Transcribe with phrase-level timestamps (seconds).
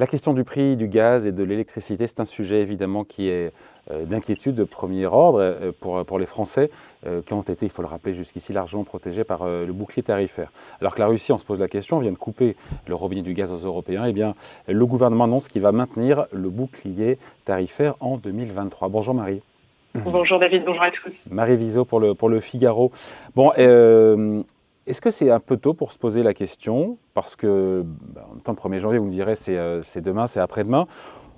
[0.00, 3.52] La question du prix du gaz et de l'électricité, c'est un sujet évidemment qui est
[3.90, 6.70] euh, d'inquiétude de premier ordre euh, pour, pour les Français
[7.04, 10.52] euh, qui ont été, il faut le rappeler, jusqu'ici largement protégés par le bouclier tarifaire.
[10.80, 12.54] Alors que la Russie, on se pose la question, vient de couper
[12.86, 14.36] le robinet du gaz aux Européens, eh bien
[14.68, 18.88] le gouvernement annonce qu'il va maintenir le bouclier tarifaire en 2023.
[18.90, 19.42] Bonjour Marie.
[19.94, 21.12] Bonjour David, bonjour à tous.
[21.28, 22.92] Marie Viseau pour le, pour le Figaro.
[23.34, 23.50] Bon,
[24.88, 26.98] est-ce que c'est un peu tôt pour se poser la question?
[27.14, 30.26] Parce que, bah, en même temps, le 1er janvier, vous me direz, euh, c'est demain,
[30.26, 30.86] c'est après-demain.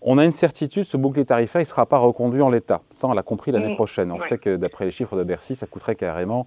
[0.00, 2.82] On a une certitude, ce bouclier tarifaire, il ne sera pas reconduit en l'état.
[2.90, 3.76] Ça, on l'a compris l'année mmh.
[3.76, 4.12] prochaine.
[4.12, 6.46] On sait que d'après les chiffres de Bercy, ça coûterait carrément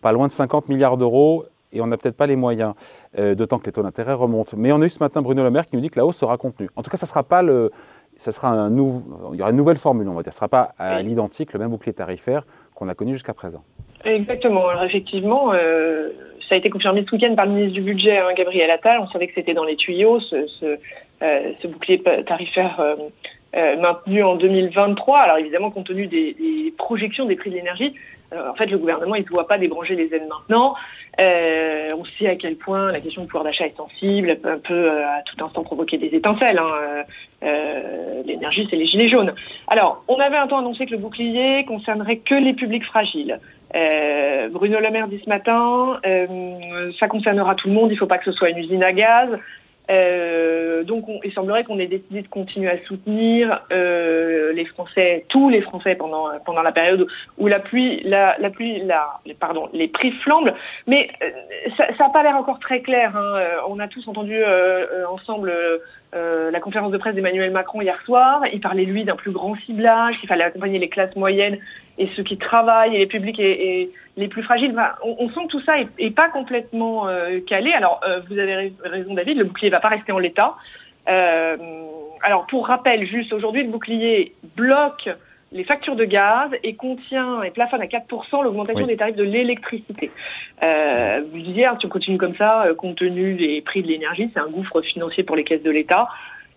[0.00, 2.74] pas loin de 50 milliards d'euros et on n'a peut-être pas les moyens,
[3.18, 4.56] euh, d'autant que les taux d'intérêt remontent.
[4.56, 6.16] Mais on a eu ce matin Bruno Le Maire qui nous dit que la hausse
[6.16, 6.68] sera contenue.
[6.76, 7.70] En tout cas, ça sera pas le,
[8.16, 10.32] ça sera un il y aura une nouvelle formule, on va dire.
[10.32, 12.44] Ce ne sera pas à l'identique le même bouclier tarifaire
[12.74, 13.62] qu'on a connu jusqu'à présent.
[14.04, 14.68] Exactement.
[14.68, 16.10] Alors effectivement, euh,
[16.48, 19.00] ça a été confirmé ce week-end par le ministre du Budget, hein, Gabriel Attal.
[19.00, 20.78] On savait que c'était dans les tuyaux, ce, ce,
[21.22, 22.96] euh, ce bouclier tarifaire
[23.56, 25.18] euh, maintenu en 2023.
[25.18, 27.94] Alors évidemment, compte tenu des, projections des prix de l'énergie,
[28.34, 30.74] euh, en fait, le gouvernement, il ne voit pas débrancher les aides maintenant.
[31.18, 34.90] Euh, on sait à quel point la question du pouvoir d'achat est sensible, peut, peut
[34.90, 36.58] à tout instant provoquer des étincelles.
[36.58, 37.04] Hein.
[38.26, 39.32] L'énergie, c'est les gilets jaunes.
[39.68, 43.40] Alors, on avait un temps annoncé que le bouclier concernerait que les publics fragiles.
[43.72, 45.98] Bruno Le Maire dit ce matin,
[46.98, 48.92] ça concernera tout le monde, il ne faut pas que ce soit une usine à
[48.92, 49.30] gaz.
[49.88, 55.48] Euh, donc, il semblerait qu'on ait décidé de continuer à soutenir euh, les Français, tous
[55.48, 57.06] les Français pendant pendant la période
[57.38, 60.52] où la pluie, la, la pluie, la, pardon, les prix flambent.
[60.86, 63.16] Mais euh, ça n'a pas l'air encore très clair.
[63.16, 63.36] Hein.
[63.36, 64.36] Euh, on a tous entendu
[65.08, 65.52] ensemble
[66.12, 68.42] la conférence de presse d'Emmanuel Macron hier soir.
[68.52, 71.58] Il parlait lui d'un plus grand ciblage, qu'il fallait accompagner les classes moyennes
[71.98, 74.74] et ceux qui travaillent et les publics et, les plus fragiles.
[75.02, 77.72] on, sent que tout ça est, pas complètement euh, calé.
[77.72, 80.54] Alors, euh, vous avez raison, David, le bouclier va pas rester en l'état.
[81.08, 81.56] Euh,
[82.22, 85.10] alors, pour rappel, juste aujourd'hui, le bouclier bloque
[85.52, 90.10] les factures de gaz et contient et plafonne à 4% l'augmentation des tarifs de l'électricité.
[90.60, 94.40] vous disiez, hein, si on continue comme ça, compte tenu des prix de l'énergie, c'est
[94.40, 96.08] un gouffre financier pour les caisses de l'État.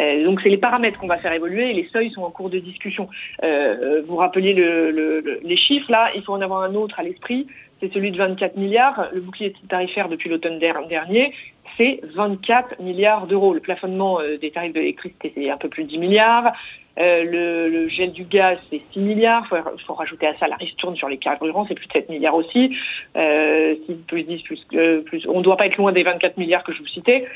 [0.00, 2.50] Euh, donc c'est les paramètres qu'on va faire évoluer et les seuils sont en cours
[2.50, 3.08] de discussion.
[3.42, 7.02] Euh, vous rappeliez le, le, les chiffres là, il faut en avoir un autre à
[7.02, 7.46] l'esprit,
[7.80, 9.08] c'est celui de 24 milliards.
[9.12, 11.34] Le bouclier tarifaire depuis l'automne dernier,
[11.76, 13.54] c'est 24 milliards d'euros.
[13.54, 16.52] Le plafonnement euh, des tarifs de l'électricité, c'est un peu plus de 10 milliards.
[16.98, 19.44] Euh, le, le, gel du gaz, c'est 6 milliards.
[19.50, 22.08] Il faut, faut, rajouter à ça la ristourne sur les carburants, c'est plus de 7
[22.10, 22.76] milliards aussi.
[23.16, 26.36] Euh, 6 plus 10 plus, euh, plus, on ne doit pas être loin des 24
[26.36, 27.26] milliards que je vous citais.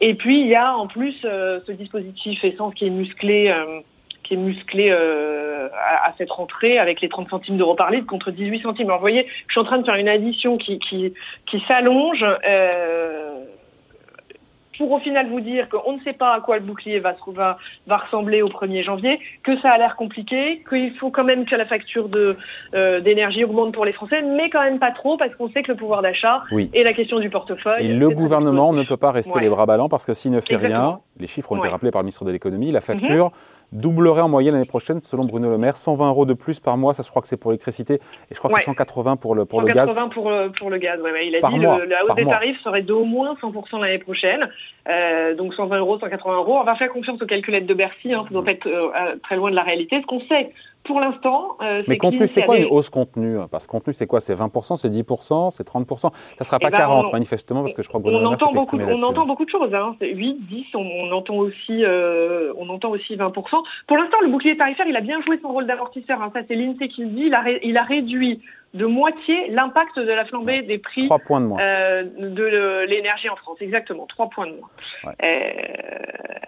[0.00, 3.80] Et puis il y a en plus euh, ce dispositif essence qui est musclé, euh,
[4.24, 8.06] qui est musclé euh, à, à, cette rentrée avec les 30 centimes d'euros par litre
[8.06, 8.86] contre 18 centimes.
[8.86, 11.14] Alors vous voyez, je suis en train de faire une addition qui qui,
[11.46, 12.24] qui s'allonge
[14.78, 17.58] pour au final vous dire qu'on ne sait pas à quoi le bouclier va, va,
[17.86, 21.54] va ressembler au 1er janvier, que ça a l'air compliqué, qu'il faut quand même que
[21.54, 22.36] la facture de
[22.74, 25.72] euh, d'énergie augmente pour les Français, mais quand même pas trop parce qu'on sait que
[25.72, 26.42] le pouvoir d'achat
[26.72, 27.86] et la question du portefeuille.
[27.86, 30.56] Et le gouvernement ne peut pas rester les bras ballants parce que s'il ne fait
[30.56, 33.26] rien, les chiffres ont été rappelés par le ministre de l'économie, la facture.
[33.26, 35.76] Mhm doublerait en moyenne l'année prochaine, selon Bruno Le Maire.
[35.76, 38.38] 120 euros de plus par mois, ça je crois que c'est pour l'électricité, et je
[38.38, 39.88] crois que c'est 180 pour le, pour le gaz.
[39.88, 42.60] 180 pour, euh, pour le gaz, ouais, il a dit que la hausse des tarifs
[42.62, 44.48] serait d'au moins 100% l'année prochaine.
[44.88, 46.58] Euh, donc 120 euros, 180 euros.
[46.60, 49.50] On va faire confiance aux calculettes de Bercy, hein, ça doit être euh, très loin
[49.50, 50.00] de la réalité.
[50.00, 50.52] Ce qu'on sait,
[50.86, 54.20] pour l'instant, euh, Mais contenu, c'est quoi une hausse contenue Parce que contenu, c'est quoi?
[54.20, 56.10] C'est 20%, c'est 10%, c'est 30% Ça
[56.40, 58.78] ne sera pas 40 eh ben, manifestement, parce que je crois que on entend beaucoup,
[58.78, 59.74] on entend beaucoup de choses.
[59.74, 59.96] Hein.
[60.00, 63.32] 8, 10, on, entend aussi, euh, on entend aussi 20%.
[63.86, 66.22] Pour l'instant, le bouclier tarifaire, il a bien joué son rôle d'amortisseur.
[66.22, 66.30] Hein.
[66.32, 67.24] Ça, c'est l'INSEE qui le dit.
[67.26, 68.40] Il a, il a réduit
[68.76, 73.56] de moitié l'impact de la flambée des prix points de, euh, de l'énergie en France.
[73.60, 75.14] Exactement, trois points de moins.
[75.22, 75.36] Euh,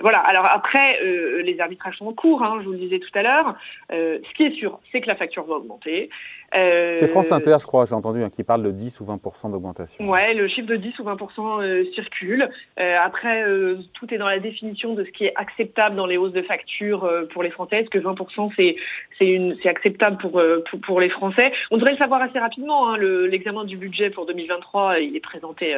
[0.00, 0.18] voilà.
[0.18, 2.42] Alors après, euh, les arbitrages sont en cours.
[2.42, 3.54] Hein, je vous le disais tout à l'heure.
[3.92, 6.10] Euh, ce qui est sûr, c'est que la facture va augmenter.
[6.54, 9.52] Euh, c'est France Inter, je crois, j'ai entendu, hein, qui parle de 10 ou 20%
[9.52, 10.08] d'augmentation.
[10.08, 12.48] Ouais, le chiffre de 10 ou 20% euh, circule.
[12.78, 13.44] Euh, après,
[13.94, 17.08] tout est dans la définition de ce qui est acceptable dans les hausses de factures
[17.32, 17.80] pour les Français.
[17.80, 18.16] Est-ce que 20
[18.56, 18.76] c'est
[19.18, 21.52] c'est acceptable pour, pour, pour les Français?
[21.70, 22.90] On devrait le savoir assez rapidement.
[22.90, 25.74] Hein, l'examen du budget pour 2023, il est présenté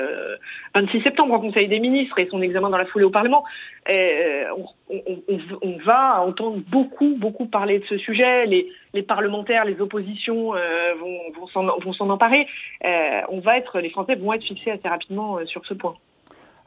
[0.74, 3.44] 26 septembre au Conseil des ministres et son examen dans la foulée au Parlement.
[3.88, 8.46] On, on, on, on, va entendre beaucoup beaucoup parler de ce sujet.
[8.46, 11.18] Les les parlementaires, les oppositions euh, vont,
[11.80, 12.46] vont s'en emparer.
[12.84, 15.96] Euh, on va être, les Français vont être fixés assez rapidement euh, sur ce point.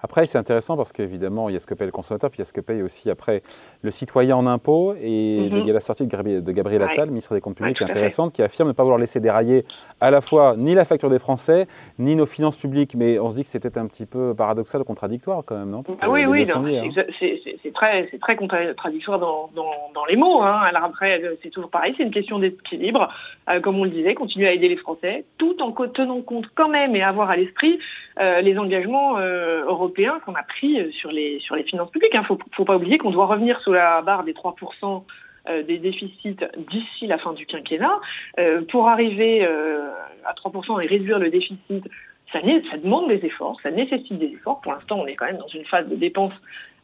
[0.06, 2.42] Après, c'est intéressant parce qu'évidemment, il y a ce que paye le consommateur, puis il
[2.42, 3.42] y a ce que paye aussi après
[3.82, 4.94] le citoyen en impôts.
[5.02, 8.44] Et il y a la sortie de Gabriel, Attal, ministre des Comptes publics, intéressante, qui
[8.44, 9.66] affirme ne pas vouloir laisser dérailler
[10.02, 11.66] à la fois ni la facture des Français,
[11.98, 12.94] ni nos finances publiques.
[12.94, 15.84] Mais on se dit que c'était un petit peu paradoxal, contradictoire quand même, non?
[16.02, 16.64] Ah Oui, oui, hein.
[17.64, 20.44] c'est très, très contradictoire dans, dans, les mots.
[20.44, 20.60] Hein.
[20.68, 23.10] Alors après, c'est toujours pareil, c'est une question d'équilibre.
[23.50, 26.70] Euh, comme on le disait, continuer à aider les Français, tout en tenant compte quand
[26.70, 27.80] même et avoir à l'esprit
[28.20, 32.12] euh, les engagements euh, européens qu'on a pris euh, sur les, sur les finances publiques.
[32.14, 32.26] Il hein.
[32.30, 35.04] ne faut, pas oublier qu'on doit revenir sous la barre des 3%
[35.68, 36.38] des déficits
[36.72, 38.00] d'ici la fin du quinquennat.
[38.72, 41.88] pour arriver à 3% et réduire le déficit,
[42.34, 42.40] ça
[42.84, 44.60] demande des efforts, ça nécessite des efforts.
[44.62, 46.34] Pour l'instant, on est quand même dans une phase de dépenses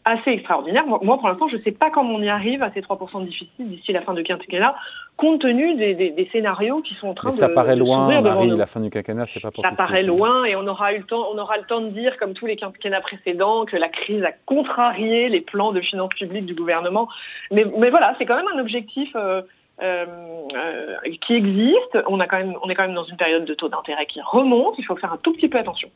[0.05, 0.85] assez extraordinaire.
[0.85, 3.25] Moi, pour l'instant, je ne sais pas comment on y arrive à ces 3% de
[3.25, 4.75] déficit d'ici la fin du quinquennat,
[5.17, 8.49] compte tenu des, des, scénarios qui sont en train Mais de ça paraît loin, Marie,
[8.49, 11.03] la fin du quinquennat, c'est pas pour Ça paraît loin et on aura eu le
[11.03, 14.23] temps, on aura le temps de dire, comme tous les quinquennats précédents, que la crise
[14.23, 17.07] a contrarié les plans de finances publiques du gouvernement.
[17.51, 19.09] Mais, mais voilà, c'est quand même un objectif.
[19.15, 19.41] Euh,
[19.81, 20.05] euh,
[20.53, 20.95] euh,
[21.25, 21.97] qui existe.
[22.07, 24.21] On, a quand même, on est quand même dans une période de taux d'intérêt qui
[24.21, 24.75] remonte.
[24.77, 25.89] Il faut faire un tout petit peu attention.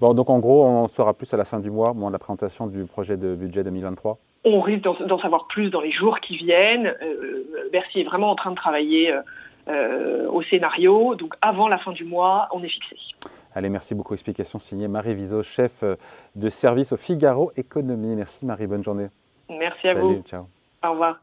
[0.00, 2.18] Bon, donc en gros, on saura plus à la fin du mois, moment de la
[2.18, 6.36] présentation du projet de budget 2023 On risque d'en savoir plus dans les jours qui
[6.36, 6.94] viennent.
[7.02, 9.12] Euh, Bercy est vraiment en train de travailler
[9.68, 11.14] euh, au scénario.
[11.14, 12.96] Donc avant la fin du mois, on est fixé.
[13.54, 14.14] Allez, merci beaucoup.
[14.14, 15.96] Explication signée Marie Viseau, chef euh,
[16.36, 18.14] de service au Figaro Économie.
[18.16, 19.08] Merci Marie, bonne journée.
[19.50, 20.46] Merci à Salut, Ciao.
[20.82, 21.18] Au revoir.